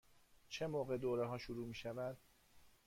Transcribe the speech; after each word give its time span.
چه 0.49 0.67
موقع 0.67 0.97
دوره 0.97 1.27
ها 1.27 1.37
شروع 1.37 1.67
می 1.67 1.73
شود؟ 1.75 2.17